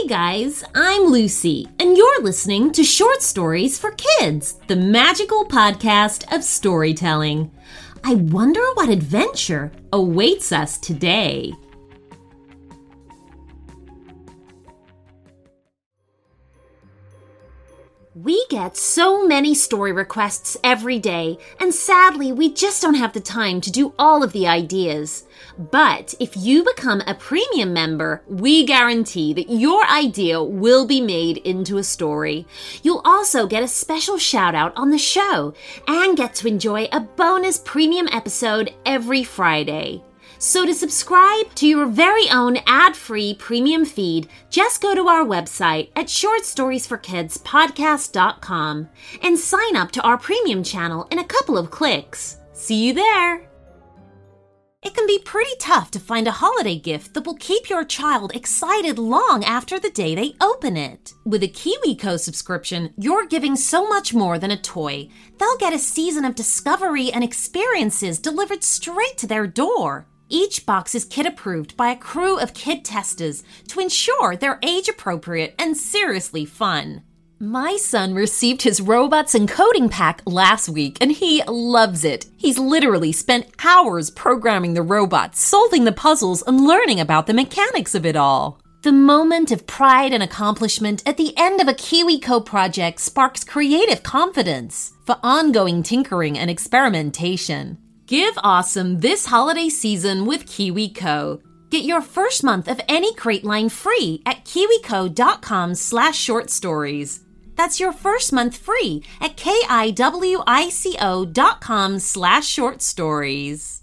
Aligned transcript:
Hey 0.00 0.06
guys, 0.06 0.64
I'm 0.74 1.08
Lucy, 1.08 1.68
and 1.78 1.94
you're 1.94 2.22
listening 2.22 2.72
to 2.72 2.82
Short 2.82 3.20
Stories 3.20 3.78
for 3.78 3.90
Kids, 3.90 4.54
the 4.66 4.74
magical 4.74 5.44
podcast 5.44 6.34
of 6.34 6.42
storytelling. 6.42 7.50
I 8.02 8.14
wonder 8.14 8.62
what 8.74 8.88
adventure 8.88 9.70
awaits 9.92 10.52
us 10.52 10.78
today. 10.78 11.52
We 18.16 18.44
get 18.48 18.76
so 18.76 19.24
many 19.24 19.54
story 19.54 19.92
requests 19.92 20.56
every 20.64 20.98
day, 20.98 21.38
and 21.60 21.72
sadly, 21.72 22.32
we 22.32 22.52
just 22.52 22.82
don't 22.82 22.96
have 22.96 23.12
the 23.12 23.20
time 23.20 23.60
to 23.60 23.70
do 23.70 23.94
all 24.00 24.24
of 24.24 24.32
the 24.32 24.48
ideas. 24.48 25.26
But 25.56 26.16
if 26.18 26.36
you 26.36 26.64
become 26.64 27.02
a 27.06 27.14
premium 27.14 27.72
member, 27.72 28.24
we 28.26 28.66
guarantee 28.66 29.32
that 29.34 29.48
your 29.48 29.86
idea 29.86 30.42
will 30.42 30.88
be 30.88 31.00
made 31.00 31.36
into 31.36 31.78
a 31.78 31.84
story. 31.84 32.48
You'll 32.82 33.02
also 33.04 33.46
get 33.46 33.62
a 33.62 33.68
special 33.68 34.18
shout 34.18 34.56
out 34.56 34.72
on 34.74 34.90
the 34.90 34.98
show 34.98 35.54
and 35.86 36.16
get 36.16 36.34
to 36.36 36.48
enjoy 36.48 36.88
a 36.90 36.98
bonus 36.98 37.58
premium 37.58 38.08
episode 38.08 38.74
every 38.84 39.22
Friday. 39.22 40.02
So, 40.42 40.64
to 40.64 40.72
subscribe 40.72 41.54
to 41.56 41.66
your 41.66 41.84
very 41.84 42.30
own 42.30 42.56
ad 42.66 42.96
free 42.96 43.34
premium 43.34 43.84
feed, 43.84 44.26
just 44.48 44.80
go 44.80 44.94
to 44.94 45.06
our 45.06 45.22
website 45.22 45.90
at 45.94 46.06
shortstoriesforkidspodcast.com 46.06 48.88
and 49.22 49.38
sign 49.38 49.76
up 49.76 49.92
to 49.92 50.00
our 50.00 50.16
premium 50.16 50.62
channel 50.62 51.06
in 51.10 51.18
a 51.18 51.26
couple 51.26 51.58
of 51.58 51.70
clicks. 51.70 52.38
See 52.54 52.86
you 52.86 52.94
there! 52.94 53.50
It 54.82 54.94
can 54.94 55.06
be 55.06 55.18
pretty 55.18 55.50
tough 55.58 55.90
to 55.90 56.00
find 56.00 56.26
a 56.26 56.30
holiday 56.30 56.78
gift 56.78 57.12
that 57.12 57.26
will 57.26 57.34
keep 57.34 57.68
your 57.68 57.84
child 57.84 58.34
excited 58.34 58.98
long 58.98 59.44
after 59.44 59.78
the 59.78 59.90
day 59.90 60.14
they 60.14 60.36
open 60.40 60.74
it. 60.74 61.12
With 61.26 61.42
a 61.42 61.48
KiwiCo 61.48 62.18
subscription, 62.18 62.94
you're 62.96 63.26
giving 63.26 63.56
so 63.56 63.86
much 63.86 64.14
more 64.14 64.38
than 64.38 64.52
a 64.52 64.56
toy. 64.56 65.10
They'll 65.38 65.58
get 65.58 65.74
a 65.74 65.78
season 65.78 66.24
of 66.24 66.34
discovery 66.34 67.12
and 67.12 67.22
experiences 67.22 68.18
delivered 68.18 68.64
straight 68.64 69.18
to 69.18 69.26
their 69.26 69.46
door. 69.46 70.06
Each 70.32 70.64
box 70.64 70.94
is 70.94 71.04
kid 71.04 71.26
approved 71.26 71.76
by 71.76 71.90
a 71.90 71.96
crew 71.96 72.38
of 72.38 72.54
kid 72.54 72.84
testers 72.84 73.42
to 73.66 73.80
ensure 73.80 74.36
they're 74.36 74.60
age 74.62 74.88
appropriate 74.88 75.56
and 75.58 75.76
seriously 75.76 76.44
fun. 76.44 77.02
My 77.40 77.76
son 77.76 78.14
received 78.14 78.62
his 78.62 78.80
robots 78.80 79.34
and 79.34 79.48
coding 79.48 79.88
pack 79.88 80.22
last 80.26 80.68
week 80.68 80.98
and 81.00 81.10
he 81.10 81.42
loves 81.48 82.04
it. 82.04 82.26
He's 82.36 82.58
literally 82.60 83.10
spent 83.10 83.48
hours 83.64 84.08
programming 84.08 84.74
the 84.74 84.82
robots, 84.82 85.40
solving 85.40 85.82
the 85.82 85.90
puzzles, 85.90 86.42
and 86.42 86.64
learning 86.64 87.00
about 87.00 87.26
the 87.26 87.34
mechanics 87.34 87.96
of 87.96 88.06
it 88.06 88.14
all. 88.14 88.60
The 88.82 88.92
moment 88.92 89.50
of 89.50 89.66
pride 89.66 90.12
and 90.12 90.22
accomplishment 90.22 91.02
at 91.06 91.16
the 91.16 91.36
end 91.36 91.60
of 91.60 91.66
a 91.66 91.74
KiwiCo 91.74 92.46
project 92.46 93.00
sparks 93.00 93.42
creative 93.42 94.04
confidence 94.04 94.92
for 95.06 95.18
ongoing 95.24 95.82
tinkering 95.82 96.38
and 96.38 96.48
experimentation. 96.48 97.78
Give 98.10 98.36
awesome 98.42 98.98
this 98.98 99.26
holiday 99.26 99.68
season 99.68 100.26
with 100.26 100.44
KiwiCo. 100.46 101.40
Get 101.70 101.84
your 101.84 102.00
first 102.00 102.42
month 102.42 102.66
of 102.66 102.80
any 102.88 103.14
crate 103.14 103.44
line 103.44 103.68
free 103.68 104.20
at 104.26 104.44
kiwico.com 104.44 105.76
slash 105.76 106.18
short 106.18 106.50
stories. 106.50 107.20
That's 107.54 107.78
your 107.78 107.92
first 107.92 108.32
month 108.32 108.56
free 108.56 109.04
at 109.20 109.36
kiwico.com 109.36 109.68
slash 112.00 112.46
short 112.48 112.82
stories. 112.82 113.82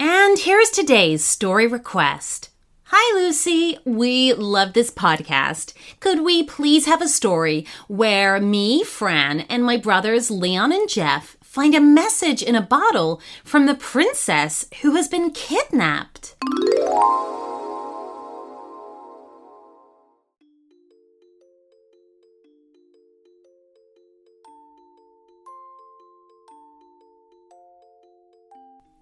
And 0.00 0.36
here's 0.40 0.70
today's 0.70 1.22
story 1.24 1.68
request. 1.68 2.50
Hi, 2.90 3.20
Lucy. 3.20 3.78
We 3.84 4.32
love 4.32 4.72
this 4.72 4.90
podcast. 4.90 5.72
Could 6.00 6.24
we 6.24 6.42
please 6.42 6.86
have 6.86 7.02
a 7.02 7.06
story 7.06 7.64
where 7.86 8.40
me, 8.40 8.82
Fran, 8.82 9.42
and 9.42 9.62
my 9.62 9.76
brothers 9.76 10.32
Leon 10.32 10.72
and 10.72 10.88
Jeff 10.88 11.36
find 11.48 11.74
a 11.74 11.80
message 11.80 12.42
in 12.42 12.54
a 12.54 12.60
bottle 12.60 13.22
from 13.42 13.64
the 13.64 13.74
princess 13.74 14.66
who 14.82 14.94
has 14.94 15.08
been 15.08 15.30
kidnapped? 15.30 16.36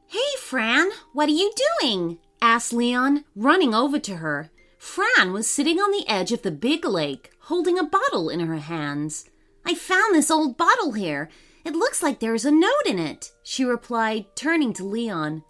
Hey, 0.06 0.20
Fran, 0.38 0.90
what 1.12 1.28
are 1.28 1.32
you 1.32 1.52
doing? 1.80 2.18
asked 2.40 2.72
Leon, 2.72 3.24
running 3.34 3.74
over 3.74 3.98
to 3.98 4.18
her. 4.18 4.50
Fran 4.78 5.32
was 5.32 5.50
sitting 5.50 5.78
on 5.78 5.90
the 5.90 6.08
edge 6.08 6.30
of 6.30 6.42
the 6.42 6.52
big 6.52 6.84
lake, 6.84 7.32
holding 7.40 7.76
a 7.76 7.82
bottle 7.82 8.28
in 8.28 8.38
her 8.38 8.58
hands. 8.58 9.28
I 9.64 9.74
found 9.74 10.14
this 10.14 10.30
old 10.30 10.56
bottle 10.56 10.92
here. 10.92 11.28
It 11.66 11.74
looks 11.74 12.00
like 12.00 12.20
there's 12.20 12.44
a 12.44 12.52
note 12.52 12.86
in 12.86 13.00
it, 13.00 13.32
she 13.42 13.64
replied, 13.64 14.26
turning 14.36 14.72
to 14.74 14.84
Leon. 14.84 15.42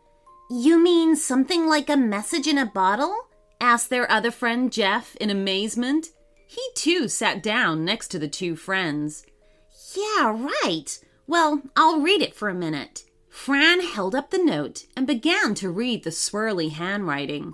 You 0.49 0.82
mean 0.82 1.15
something 1.15 1.69
like 1.69 1.91
a 1.91 1.97
message 1.97 2.47
in 2.47 2.56
a 2.56 2.65
bottle? 2.65 3.28
asked 3.60 3.91
their 3.91 4.10
other 4.10 4.31
friend 4.31 4.72
Jeff 4.72 5.15
in 5.16 5.28
amazement. 5.28 6.06
He 6.47 6.62
too 6.75 7.09
sat 7.09 7.43
down 7.43 7.84
next 7.84 8.09
to 8.09 8.19
the 8.19 8.28
two 8.28 8.56
friends. 8.56 9.26
Yeah, 9.94 10.49
right. 10.65 10.99
Well, 11.26 11.60
I'll 11.76 12.00
read 12.00 12.22
it 12.22 12.34
for 12.34 12.49
a 12.49 12.55
minute. 12.55 13.05
Fran 13.28 13.82
held 13.82 14.15
up 14.15 14.31
the 14.31 14.43
note 14.43 14.87
and 14.97 15.06
began 15.06 15.55
to 15.56 15.69
read 15.69 16.03
the 16.03 16.09
swirly 16.09 16.71
handwriting. 16.71 17.53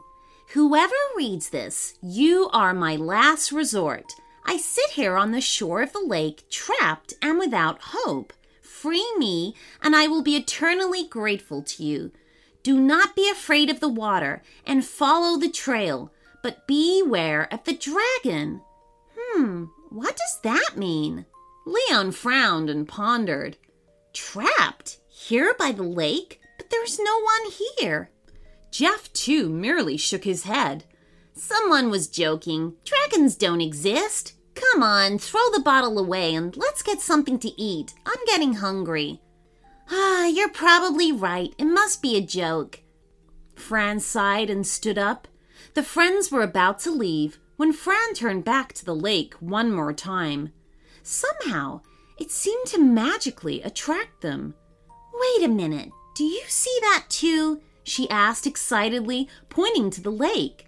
Whoever 0.50 0.94
reads 1.16 1.50
this, 1.50 1.94
you 2.00 2.48
are 2.52 2.72
my 2.72 2.94
last 2.94 3.50
resort. 3.50 4.12
I 4.46 4.56
sit 4.56 4.90
here 4.90 5.16
on 5.16 5.32
the 5.32 5.40
shore 5.40 5.82
of 5.82 5.92
the 5.92 6.04
lake, 6.06 6.48
trapped 6.48 7.14
and 7.20 7.40
without 7.40 7.80
hope. 7.80 8.32
Free 8.82 9.14
me, 9.16 9.54
and 9.80 9.94
I 9.94 10.08
will 10.08 10.22
be 10.22 10.34
eternally 10.34 11.06
grateful 11.06 11.62
to 11.62 11.84
you. 11.84 12.10
Do 12.64 12.80
not 12.80 13.14
be 13.14 13.30
afraid 13.30 13.70
of 13.70 13.78
the 13.78 13.88
water 13.88 14.42
and 14.66 14.84
follow 14.84 15.38
the 15.38 15.48
trail, 15.48 16.10
but 16.42 16.66
beware 16.66 17.46
of 17.52 17.62
the 17.62 17.74
dragon. 17.74 18.60
Hmm, 19.16 19.66
what 19.88 20.16
does 20.16 20.40
that 20.42 20.76
mean? 20.76 21.26
Leon 21.64 22.10
frowned 22.10 22.68
and 22.68 22.88
pondered. 22.88 23.56
Trapped? 24.12 24.98
Here 25.08 25.54
by 25.56 25.70
the 25.70 25.84
lake? 25.84 26.40
But 26.56 26.70
there's 26.70 26.98
no 26.98 27.20
one 27.20 27.52
here. 27.78 28.10
Jeff, 28.72 29.12
too, 29.12 29.48
merely 29.48 29.96
shook 29.96 30.24
his 30.24 30.42
head. 30.42 30.82
Someone 31.34 31.88
was 31.88 32.08
joking. 32.08 32.74
Dragons 32.84 33.36
don't 33.36 33.60
exist. 33.60 34.32
Come 34.54 34.82
on, 34.82 35.18
throw 35.18 35.50
the 35.52 35.60
bottle 35.60 35.98
away 35.98 36.34
and 36.34 36.56
let's 36.56 36.82
get 36.82 37.00
something 37.00 37.38
to 37.40 37.60
eat. 37.60 37.94
I'm 38.06 38.24
getting 38.26 38.54
hungry. 38.54 39.20
Ah, 39.90 40.26
you're 40.26 40.48
probably 40.48 41.12
right. 41.12 41.54
It 41.58 41.64
must 41.64 42.02
be 42.02 42.16
a 42.16 42.20
joke. 42.20 42.80
Fran 43.54 44.00
sighed 44.00 44.50
and 44.50 44.66
stood 44.66 44.98
up. 44.98 45.28
The 45.74 45.82
friends 45.82 46.30
were 46.30 46.42
about 46.42 46.78
to 46.80 46.90
leave 46.90 47.38
when 47.56 47.72
Fran 47.72 48.14
turned 48.14 48.44
back 48.44 48.72
to 48.74 48.84
the 48.84 48.94
lake 48.94 49.34
one 49.34 49.72
more 49.72 49.92
time. 49.92 50.52
Somehow, 51.02 51.80
it 52.18 52.30
seemed 52.30 52.66
to 52.66 52.80
magically 52.80 53.62
attract 53.62 54.20
them. 54.20 54.54
Wait 55.12 55.44
a 55.44 55.48
minute. 55.48 55.90
Do 56.14 56.24
you 56.24 56.42
see 56.46 56.76
that 56.82 57.04
too? 57.08 57.60
she 57.84 58.08
asked 58.10 58.46
excitedly, 58.46 59.28
pointing 59.48 59.90
to 59.90 60.00
the 60.00 60.10
lake. 60.10 60.66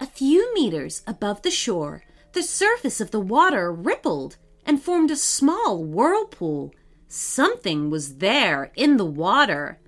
A 0.00 0.06
few 0.06 0.52
meters 0.54 1.02
above 1.06 1.42
the 1.42 1.50
shore, 1.50 2.02
the 2.36 2.42
surface 2.42 3.00
of 3.00 3.12
the 3.12 3.18
water 3.18 3.72
rippled 3.72 4.36
and 4.66 4.82
formed 4.82 5.10
a 5.10 5.16
small 5.16 5.82
whirlpool. 5.82 6.70
Something 7.08 7.88
was 7.88 8.16
there 8.16 8.70
in 8.76 8.98
the 8.98 9.06
water. 9.06 9.80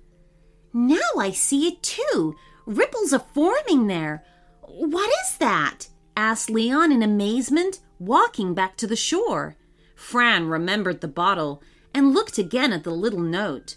Now 0.73 1.11
I 1.19 1.29
see 1.29 1.67
it 1.67 1.83
too. 1.83 2.35
Ripples 2.65 3.13
are 3.13 3.23
forming 3.35 3.85
there. 3.85 4.23
What 4.63 5.11
is 5.23 5.37
that? 5.37 5.89
asked 6.17 6.49
Leon 6.49 6.91
in 6.91 7.03
amazement, 7.03 7.81
walking 7.99 8.55
back 8.55 8.77
to 8.77 8.87
the 8.87 8.95
shore. 8.95 9.55
Fran 9.95 10.47
remembered 10.47 11.01
the 11.01 11.07
bottle 11.07 11.61
and 11.93 12.15
looked 12.15 12.39
again 12.39 12.73
at 12.73 12.83
the 12.83 12.89
little 12.89 13.19
note. 13.19 13.75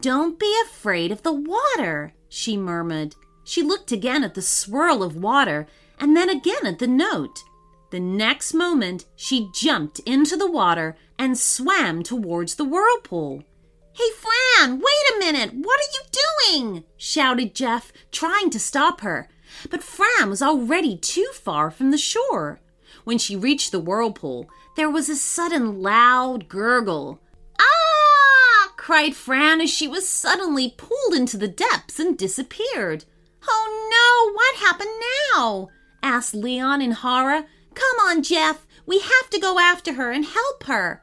Don't 0.00 0.38
be 0.38 0.58
afraid 0.64 1.12
of 1.12 1.22
the 1.22 1.32
water, 1.34 2.14
she 2.30 2.56
murmured. 2.56 3.16
She 3.44 3.62
looked 3.62 3.92
again 3.92 4.24
at 4.24 4.32
the 4.32 4.40
swirl 4.40 5.02
of 5.02 5.14
water 5.14 5.66
and 6.00 6.16
then 6.16 6.30
again 6.30 6.64
at 6.64 6.78
the 6.78 6.86
note. 6.86 7.44
The 7.94 8.00
next 8.00 8.54
moment, 8.54 9.04
she 9.14 9.52
jumped 9.54 10.00
into 10.00 10.36
the 10.36 10.50
water 10.50 10.96
and 11.16 11.38
swam 11.38 12.02
towards 12.02 12.56
the 12.56 12.64
whirlpool. 12.64 13.44
Hey, 13.92 14.10
Fran, 14.10 14.80
wait 14.80 15.14
a 15.14 15.18
minute! 15.20 15.52
What 15.54 15.78
are 15.78 15.92
you 15.92 16.58
doing? 16.58 16.84
shouted 16.96 17.54
Jeff, 17.54 17.92
trying 18.10 18.50
to 18.50 18.58
stop 18.58 19.02
her. 19.02 19.28
But 19.70 19.84
Fran 19.84 20.28
was 20.28 20.42
already 20.42 20.96
too 20.96 21.28
far 21.34 21.70
from 21.70 21.92
the 21.92 21.96
shore. 21.96 22.58
When 23.04 23.16
she 23.16 23.36
reached 23.36 23.70
the 23.70 23.78
whirlpool, 23.78 24.50
there 24.74 24.90
was 24.90 25.08
a 25.08 25.14
sudden 25.14 25.80
loud 25.80 26.48
gurgle. 26.48 27.20
Ah! 27.60 28.72
cried 28.76 29.14
Fran 29.14 29.60
as 29.60 29.70
she 29.70 29.86
was 29.86 30.08
suddenly 30.08 30.74
pulled 30.76 31.14
into 31.14 31.36
the 31.36 31.46
depths 31.46 32.00
and 32.00 32.18
disappeared. 32.18 33.04
Oh 33.48 33.68
no, 33.88 34.32
what 34.34 34.68
happened 34.68 34.90
now? 35.32 35.68
asked 36.02 36.34
Leon 36.34 36.82
in 36.82 36.90
horror. 36.90 37.46
Come 37.74 38.06
on, 38.06 38.22
Jeff. 38.22 38.66
We 38.86 39.00
have 39.00 39.30
to 39.30 39.40
go 39.40 39.58
after 39.58 39.94
her 39.94 40.10
and 40.10 40.24
help 40.24 40.64
her. 40.64 41.02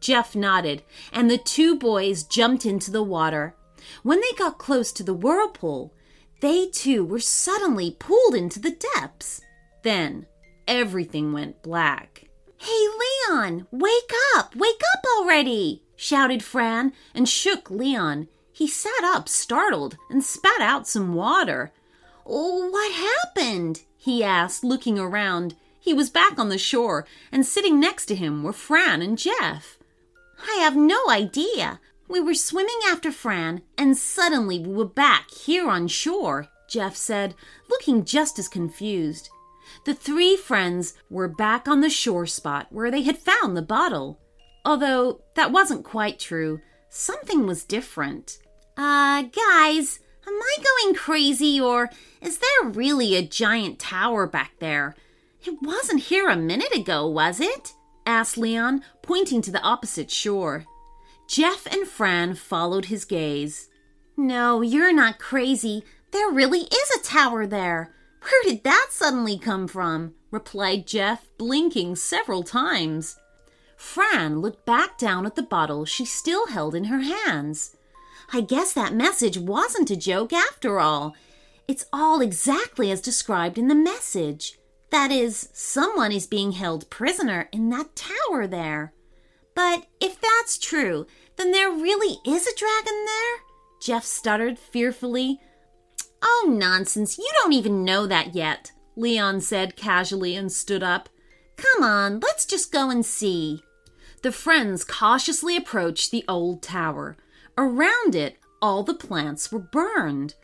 Jeff 0.00 0.34
nodded, 0.34 0.82
and 1.12 1.30
the 1.30 1.38
two 1.38 1.76
boys 1.76 2.24
jumped 2.24 2.66
into 2.66 2.90
the 2.90 3.02
water. 3.02 3.54
When 4.02 4.20
they 4.20 4.32
got 4.36 4.58
close 4.58 4.92
to 4.92 5.02
the 5.02 5.14
whirlpool, 5.14 5.94
they 6.40 6.66
too 6.66 7.04
were 7.04 7.20
suddenly 7.20 7.96
pulled 7.98 8.34
into 8.34 8.58
the 8.58 8.76
depths. 8.94 9.40
Then 9.82 10.26
everything 10.66 11.32
went 11.32 11.62
black. 11.62 12.24
Hey, 12.58 12.86
Leon, 13.28 13.66
wake 13.70 14.12
up! 14.34 14.54
Wake 14.54 14.80
up 14.94 15.04
already! 15.18 15.82
shouted 15.96 16.42
Fran 16.42 16.92
and 17.14 17.28
shook 17.28 17.70
Leon. 17.70 18.28
He 18.52 18.68
sat 18.68 19.02
up, 19.02 19.28
startled, 19.28 19.96
and 20.10 20.22
spat 20.22 20.60
out 20.60 20.86
some 20.86 21.14
water. 21.14 21.72
Oh, 22.26 22.68
what 22.70 22.92
happened? 22.92 23.82
he 23.96 24.22
asked, 24.22 24.64
looking 24.64 24.98
around. 24.98 25.54
He 25.82 25.92
was 25.92 26.10
back 26.10 26.38
on 26.38 26.48
the 26.48 26.58
shore, 26.58 27.06
and 27.32 27.44
sitting 27.44 27.80
next 27.80 28.06
to 28.06 28.14
him 28.14 28.44
were 28.44 28.52
Fran 28.52 29.02
and 29.02 29.18
Jeff. 29.18 29.78
I 30.48 30.60
have 30.60 30.76
no 30.76 31.10
idea. 31.10 31.80
We 32.06 32.20
were 32.20 32.34
swimming 32.34 32.78
after 32.86 33.10
Fran, 33.10 33.62
and 33.76 33.96
suddenly 33.96 34.60
we 34.60 34.72
were 34.72 34.84
back 34.84 35.28
here 35.32 35.68
on 35.68 35.88
shore, 35.88 36.46
Jeff 36.68 36.94
said, 36.94 37.34
looking 37.68 38.04
just 38.04 38.38
as 38.38 38.48
confused. 38.48 39.28
The 39.84 39.92
three 39.92 40.36
friends 40.36 40.94
were 41.10 41.26
back 41.26 41.66
on 41.66 41.80
the 41.80 41.90
shore 41.90 42.26
spot 42.26 42.68
where 42.70 42.92
they 42.92 43.02
had 43.02 43.18
found 43.18 43.56
the 43.56 43.62
bottle. 43.62 44.20
Although 44.64 45.22
that 45.34 45.50
wasn't 45.50 45.84
quite 45.84 46.20
true, 46.20 46.60
something 46.90 47.44
was 47.44 47.64
different. 47.64 48.38
Uh, 48.76 49.22
guys, 49.22 49.98
am 50.28 50.34
I 50.34 50.56
going 50.62 50.94
crazy 50.94 51.60
or 51.60 51.90
is 52.20 52.38
there 52.38 52.70
really 52.70 53.16
a 53.16 53.26
giant 53.26 53.80
tower 53.80 54.28
back 54.28 54.52
there? 54.60 54.94
It 55.44 55.60
wasn't 55.60 56.02
here 56.02 56.28
a 56.28 56.36
minute 56.36 56.72
ago, 56.72 57.06
was 57.06 57.40
it? 57.40 57.74
asked 58.06 58.38
Leon, 58.38 58.82
pointing 59.02 59.42
to 59.42 59.50
the 59.50 59.62
opposite 59.62 60.10
shore. 60.10 60.66
Jeff 61.28 61.66
and 61.66 61.86
Fran 61.86 62.34
followed 62.34 62.86
his 62.86 63.04
gaze. 63.04 63.68
No, 64.16 64.60
you're 64.60 64.92
not 64.92 65.18
crazy. 65.18 65.82
There 66.12 66.30
really 66.30 66.60
is 66.60 66.90
a 66.96 67.02
tower 67.02 67.46
there. 67.46 67.92
Where 68.20 68.42
did 68.44 68.62
that 68.64 68.88
suddenly 68.90 69.38
come 69.38 69.66
from? 69.66 70.14
replied 70.30 70.86
Jeff, 70.86 71.26
blinking 71.38 71.96
several 71.96 72.42
times. 72.44 73.18
Fran 73.76 74.40
looked 74.40 74.64
back 74.64 74.96
down 74.96 75.26
at 75.26 75.34
the 75.34 75.42
bottle 75.42 75.84
she 75.84 76.04
still 76.04 76.48
held 76.48 76.74
in 76.74 76.84
her 76.84 77.00
hands. 77.00 77.76
I 78.32 78.42
guess 78.42 78.72
that 78.74 78.94
message 78.94 79.36
wasn't 79.36 79.90
a 79.90 79.96
joke 79.96 80.32
after 80.32 80.78
all. 80.78 81.16
It's 81.66 81.86
all 81.92 82.20
exactly 82.20 82.92
as 82.92 83.00
described 83.00 83.58
in 83.58 83.66
the 83.68 83.74
message. 83.74 84.56
That 84.92 85.10
is, 85.10 85.48
someone 85.54 86.12
is 86.12 86.26
being 86.26 86.52
held 86.52 86.90
prisoner 86.90 87.48
in 87.50 87.70
that 87.70 87.96
tower 87.96 88.46
there. 88.46 88.92
But 89.54 89.86
if 90.00 90.20
that's 90.20 90.58
true, 90.58 91.06
then 91.36 91.50
there 91.50 91.70
really 91.70 92.18
is 92.26 92.46
a 92.46 92.54
dragon 92.54 93.04
there? 93.06 93.36
Jeff 93.80 94.04
stuttered 94.04 94.58
fearfully. 94.58 95.40
Oh, 96.22 96.46
nonsense. 96.46 97.16
You 97.16 97.28
don't 97.40 97.54
even 97.54 97.84
know 97.84 98.06
that 98.06 98.34
yet, 98.34 98.72
Leon 98.94 99.40
said 99.40 99.76
casually 99.76 100.36
and 100.36 100.52
stood 100.52 100.82
up. 100.82 101.08
Come 101.56 101.82
on, 101.82 102.20
let's 102.20 102.44
just 102.44 102.70
go 102.70 102.90
and 102.90 103.04
see. 103.04 103.62
The 104.22 104.30
friends 104.30 104.84
cautiously 104.84 105.56
approached 105.56 106.10
the 106.10 106.24
old 106.28 106.62
tower. 106.62 107.16
Around 107.56 108.14
it, 108.14 108.36
all 108.60 108.82
the 108.82 108.94
plants 108.94 109.50
were 109.50 109.58
burned. 109.58 110.34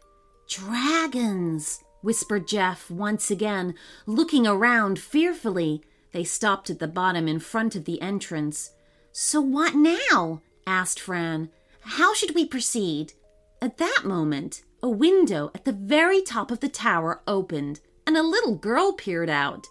Dragons, 0.48 1.84
whispered 2.02 2.46
Jeff 2.46 2.90
once 2.90 3.30
again, 3.30 3.74
looking 4.06 4.46
around 4.46 4.98
fearfully. 4.98 5.82
They 6.12 6.24
stopped 6.24 6.70
at 6.70 6.78
the 6.78 6.88
bottom 6.88 7.28
in 7.28 7.38
front 7.38 7.76
of 7.76 7.84
the 7.84 8.00
entrance. 8.00 8.72
So 9.12 9.40
what 9.40 9.74
now? 9.74 10.42
asked 10.66 11.00
Fran. 11.00 11.50
How 11.80 12.14
should 12.14 12.34
we 12.34 12.44
proceed? 12.44 13.14
At 13.60 13.78
that 13.78 14.02
moment, 14.04 14.62
a 14.82 14.88
window 14.88 15.50
at 15.54 15.64
the 15.64 15.72
very 15.72 16.22
top 16.22 16.50
of 16.50 16.60
the 16.60 16.68
tower 16.68 17.22
opened, 17.26 17.80
and 18.06 18.16
a 18.16 18.22
little 18.22 18.54
girl 18.54 18.92
peered 18.92 19.30
out. 19.30 19.66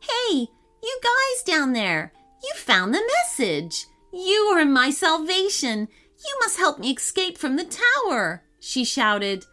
Hey, 0.00 0.48
you 0.82 1.00
guys 1.02 1.42
down 1.44 1.72
there! 1.72 2.12
You 2.42 2.52
found 2.56 2.94
the 2.94 3.02
message! 3.22 3.86
You 4.12 4.52
are 4.54 4.64
my 4.64 4.90
salvation! 4.90 5.88
You 6.24 6.36
must 6.40 6.58
help 6.58 6.78
me 6.78 6.92
escape 6.92 7.38
from 7.38 7.56
the 7.56 7.80
tower! 8.06 8.44
she 8.60 8.84
shouted. 8.84 9.44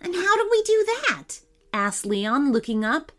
And 0.00 0.14
how 0.14 0.36
do 0.36 0.48
we 0.50 0.62
do 0.62 0.84
that? 0.86 1.40
Asked 1.72 2.06
Leon, 2.06 2.52
looking 2.52 2.84
up. 2.84 3.12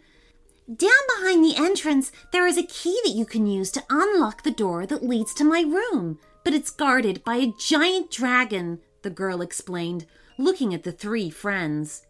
Down 0.68 0.92
behind 1.18 1.44
the 1.44 1.56
entrance, 1.58 2.12
there 2.32 2.48
is 2.48 2.58
a 2.58 2.64
key 2.64 3.00
that 3.04 3.12
you 3.12 3.26
can 3.26 3.46
use 3.46 3.70
to 3.72 3.84
unlock 3.90 4.44
the 4.44 4.52
door 4.52 4.86
that 4.86 5.04
leads 5.04 5.34
to 5.36 5.44
my 5.44 5.62
room, 5.62 6.20
but 6.44 6.54
it's 6.54 6.70
guarded 6.70 7.24
by 7.24 7.36
a 7.36 7.54
giant 7.60 8.10
dragon, 8.10 8.80
the 9.02 9.10
girl 9.10 9.42
explained, 9.42 10.06
looking 10.38 10.74
at 10.74 10.84
the 10.84 10.92
three 10.92 11.30
friends. 11.30 12.06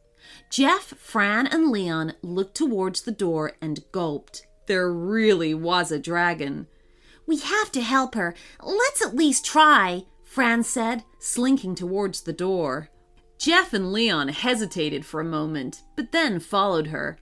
Jeff, 0.49 0.93
Fran, 0.97 1.47
and 1.47 1.71
Leon 1.71 2.13
looked 2.21 2.55
towards 2.55 3.01
the 3.01 3.11
door 3.11 3.53
and 3.61 3.83
gulped. 3.91 4.45
There 4.67 4.91
really 4.91 5.53
was 5.53 5.91
a 5.91 5.99
dragon. 5.99 6.67
We 7.25 7.39
have 7.39 7.71
to 7.71 7.81
help 7.81 8.15
her. 8.15 8.35
Let's 8.61 9.05
at 9.05 9.15
least 9.15 9.45
try, 9.45 10.05
Fran 10.23 10.63
said, 10.63 11.03
slinking 11.19 11.75
towards 11.75 12.21
the 12.21 12.33
door. 12.33 12.89
Jeff 13.43 13.73
and 13.73 13.91
Leon 13.91 14.29
hesitated 14.29 15.05
for 15.05 15.19
a 15.19 15.25
moment, 15.25 15.81
but 15.97 16.13
then 16.13 16.39
followed 16.39 16.87
her. 16.87 17.17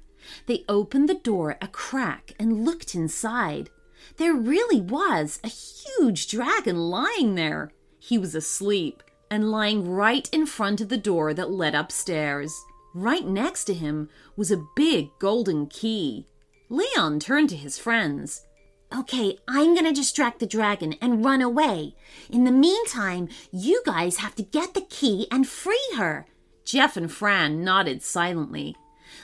They 0.45 0.63
opened 0.69 1.09
the 1.09 1.15
door 1.15 1.57
a 1.59 1.67
crack 1.67 2.33
and 2.37 2.63
looked 2.63 2.93
inside. 2.93 3.71
There 4.17 4.35
really 4.35 4.79
was 4.79 5.39
a 5.43 5.47
huge 5.47 6.27
dragon 6.27 6.77
lying 6.77 7.33
there. 7.33 7.71
He 7.97 8.19
was 8.19 8.35
asleep 8.35 9.01
and 9.31 9.49
lying 9.49 9.89
right 9.89 10.29
in 10.31 10.45
front 10.45 10.79
of 10.79 10.89
the 10.89 10.95
door 10.95 11.33
that 11.33 11.49
led 11.49 11.73
upstairs. 11.73 12.53
Right 12.93 13.25
next 13.25 13.63
to 13.63 13.73
him 13.73 14.07
was 14.35 14.51
a 14.51 14.67
big 14.75 15.09
golden 15.17 15.65
key. 15.65 16.27
Leon 16.69 17.19
turned 17.19 17.49
to 17.49 17.55
his 17.55 17.79
friends. 17.79 18.45
Okay, 18.93 19.37
I'm 19.47 19.73
gonna 19.73 19.93
distract 19.93 20.39
the 20.39 20.45
dragon 20.45 20.95
and 21.01 21.23
run 21.23 21.41
away. 21.41 21.95
In 22.29 22.43
the 22.43 22.51
meantime, 22.51 23.29
you 23.51 23.81
guys 23.85 24.17
have 24.17 24.35
to 24.35 24.43
get 24.43 24.73
the 24.73 24.81
key 24.81 25.27
and 25.31 25.47
free 25.47 25.79
her. 25.95 26.25
Jeff 26.65 26.97
and 26.97 27.11
Fran 27.11 27.63
nodded 27.63 28.03
silently. 28.03 28.75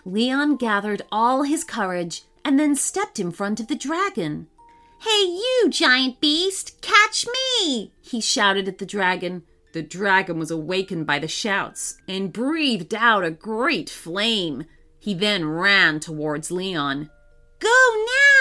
Leon 0.05 0.55
gathered 0.55 1.01
all 1.11 1.43
his 1.43 1.63
courage 1.65 2.23
and 2.45 2.57
then 2.57 2.75
stepped 2.75 3.19
in 3.19 3.31
front 3.31 3.59
of 3.59 3.67
the 3.67 3.75
dragon. 3.75 4.47
Hey, 4.99 5.23
you 5.23 5.67
giant 5.69 6.21
beast, 6.21 6.81
catch 6.81 7.27
me! 7.27 7.91
he 8.01 8.21
shouted 8.21 8.67
at 8.67 8.77
the 8.77 8.85
dragon. 8.85 9.43
The 9.73 9.83
dragon 9.83 10.39
was 10.39 10.49
awakened 10.49 11.05
by 11.05 11.19
the 11.19 11.27
shouts 11.27 11.97
and 12.07 12.33
breathed 12.33 12.95
out 12.95 13.25
a 13.25 13.31
great 13.31 13.89
flame. 13.89 14.65
He 14.97 15.13
then 15.13 15.47
ran 15.47 15.99
towards 15.99 16.51
Leon. 16.51 17.09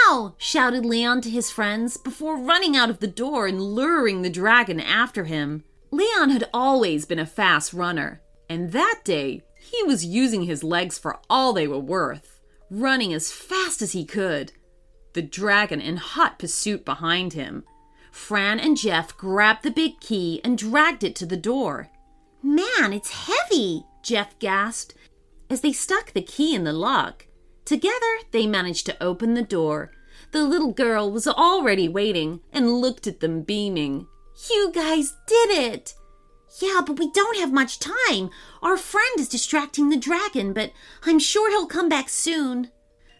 Now! 0.08 0.34
shouted 0.38 0.86
Leon 0.86 1.22
to 1.22 1.30
his 1.30 1.50
friends 1.50 1.96
before 1.96 2.36
running 2.36 2.76
out 2.76 2.90
of 2.90 3.00
the 3.00 3.08
door 3.08 3.46
and 3.48 3.60
luring 3.60 4.22
the 4.22 4.30
dragon 4.30 4.78
after 4.78 5.24
him. 5.24 5.64
Leon 5.90 6.30
had 6.30 6.48
always 6.54 7.06
been 7.06 7.18
a 7.18 7.26
fast 7.26 7.72
runner, 7.72 8.20
and 8.48 8.70
that 8.70 9.00
day 9.04 9.42
he 9.58 9.82
was 9.82 10.04
using 10.04 10.42
his 10.42 10.62
legs 10.62 10.96
for 10.96 11.18
all 11.28 11.52
they 11.52 11.66
were 11.66 11.78
worth, 11.78 12.40
running 12.70 13.12
as 13.12 13.32
fast 13.32 13.82
as 13.82 13.92
he 13.92 14.04
could. 14.04 14.52
The 15.14 15.22
dragon 15.22 15.80
in 15.80 15.96
hot 15.96 16.38
pursuit 16.38 16.84
behind 16.84 17.32
him. 17.32 17.64
Fran 18.12 18.60
and 18.60 18.76
Jeff 18.76 19.16
grabbed 19.16 19.64
the 19.64 19.70
big 19.72 19.98
key 20.00 20.40
and 20.44 20.56
dragged 20.56 21.02
it 21.02 21.16
to 21.16 21.26
the 21.26 21.36
door. 21.36 21.88
Man, 22.42 22.92
it's 22.92 23.26
heavy, 23.26 23.84
Jeff 24.04 24.38
gasped 24.38 24.94
as 25.50 25.62
they 25.62 25.72
stuck 25.72 26.12
the 26.12 26.22
key 26.22 26.54
in 26.54 26.62
the 26.62 26.72
lock. 26.72 27.26
Together, 27.64 28.18
they 28.30 28.46
managed 28.46 28.86
to 28.86 29.02
open 29.02 29.34
the 29.34 29.42
door. 29.42 29.90
The 30.36 30.44
little 30.44 30.74
girl 30.74 31.10
was 31.10 31.26
already 31.26 31.88
waiting 31.88 32.40
and 32.52 32.70
looked 32.70 33.06
at 33.06 33.20
them 33.20 33.40
beaming. 33.40 34.06
You 34.50 34.70
guys 34.70 35.14
did 35.26 35.48
it! 35.48 35.94
Yeah, 36.60 36.82
but 36.86 36.98
we 36.98 37.10
don't 37.10 37.38
have 37.38 37.54
much 37.54 37.78
time. 37.78 38.28
Our 38.60 38.76
friend 38.76 39.18
is 39.18 39.30
distracting 39.30 39.88
the 39.88 39.96
dragon, 39.96 40.52
but 40.52 40.72
I'm 41.06 41.18
sure 41.18 41.48
he'll 41.48 41.66
come 41.66 41.88
back 41.88 42.10
soon. 42.10 42.70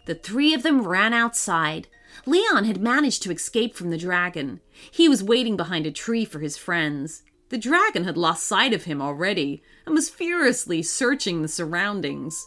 The 0.04 0.14
three 0.14 0.52
of 0.52 0.62
them 0.62 0.86
ran 0.86 1.14
outside. 1.14 1.88
Leon 2.26 2.66
had 2.66 2.82
managed 2.82 3.22
to 3.22 3.32
escape 3.32 3.74
from 3.74 3.88
the 3.88 3.96
dragon. 3.96 4.60
He 4.90 5.08
was 5.08 5.24
waiting 5.24 5.56
behind 5.56 5.86
a 5.86 5.90
tree 5.90 6.26
for 6.26 6.40
his 6.40 6.58
friends. 6.58 7.22
The 7.48 7.56
dragon 7.56 8.04
had 8.04 8.18
lost 8.18 8.46
sight 8.46 8.74
of 8.74 8.84
him 8.84 9.00
already 9.00 9.62
and 9.86 9.94
was 9.94 10.10
furiously 10.10 10.82
searching 10.82 11.40
the 11.40 11.48
surroundings. 11.48 12.46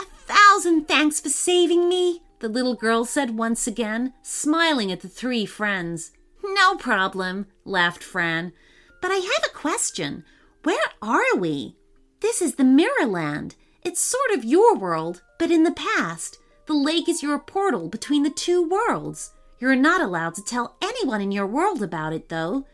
A 0.00 0.04
thousand 0.26 0.88
thanks 0.88 1.20
for 1.20 1.28
saving 1.28 1.88
me, 1.88 2.22
the 2.40 2.48
little 2.48 2.74
girl 2.74 3.04
said 3.04 3.36
once 3.36 3.66
again, 3.66 4.12
smiling 4.22 4.92
at 4.92 5.00
the 5.00 5.08
three 5.08 5.44
friends. 5.44 6.12
No 6.42 6.76
problem, 6.76 7.46
laughed 7.64 8.02
Fran. 8.02 8.52
But 9.00 9.10
I 9.10 9.16
have 9.16 9.44
a 9.46 9.54
question. 9.54 10.24
Where 10.62 10.84
are 11.02 11.36
we? 11.36 11.76
This 12.20 12.42
is 12.42 12.56
the 12.56 12.64
Mirrorland. 12.64 13.54
It's 13.82 14.00
sort 14.00 14.32
of 14.32 14.44
your 14.44 14.76
world, 14.76 15.22
but 15.38 15.50
in 15.50 15.64
the 15.64 15.72
past. 15.72 16.38
The 16.66 16.74
lake 16.74 17.08
is 17.08 17.22
your 17.22 17.38
portal 17.38 17.88
between 17.88 18.22
the 18.22 18.30
two 18.30 18.62
worlds. 18.62 19.32
You're 19.58 19.76
not 19.76 20.00
allowed 20.00 20.34
to 20.34 20.44
tell 20.44 20.76
anyone 20.82 21.20
in 21.20 21.32
your 21.32 21.46
world 21.46 21.82
about 21.82 22.12
it, 22.12 22.28
though. 22.28 22.66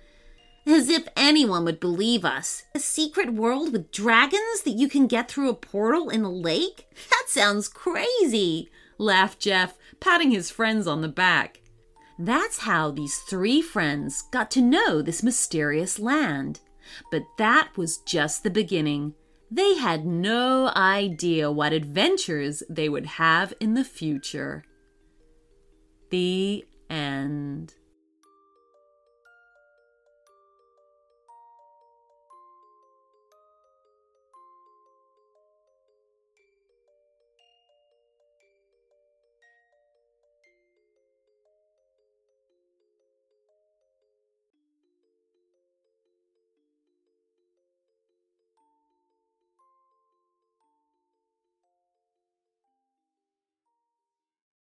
As 0.66 0.88
if 0.88 1.06
anyone 1.16 1.64
would 1.64 1.78
believe 1.78 2.24
us. 2.24 2.64
A 2.74 2.78
secret 2.78 3.34
world 3.34 3.72
with 3.72 3.92
dragons 3.92 4.62
that 4.64 4.72
you 4.72 4.88
can 4.88 5.06
get 5.06 5.30
through 5.30 5.50
a 5.50 5.54
portal 5.54 6.10
in 6.10 6.22
a 6.22 6.30
lake? 6.30 6.86
That 7.10 7.28
sounds 7.28 7.68
crazy, 7.68 8.70
laughed 8.98 9.40
Jeff, 9.40 9.76
patting 10.00 10.30
his 10.30 10.50
friends 10.50 10.86
on 10.86 11.00
the 11.00 11.08
back. 11.08 11.60
That's 12.18 12.58
how 12.58 12.90
these 12.90 13.18
three 13.18 13.60
friends 13.60 14.22
got 14.30 14.50
to 14.52 14.62
know 14.62 15.02
this 15.02 15.22
mysterious 15.22 15.98
land. 15.98 16.60
But 17.10 17.22
that 17.38 17.70
was 17.76 17.98
just 17.98 18.42
the 18.42 18.50
beginning. 18.50 19.14
They 19.50 19.74
had 19.76 20.06
no 20.06 20.70
idea 20.74 21.50
what 21.50 21.72
adventures 21.72 22.62
they 22.68 22.88
would 22.88 23.06
have 23.06 23.54
in 23.60 23.74
the 23.74 23.84
future. 23.84 24.64
The 26.10 26.64
end. 26.88 27.74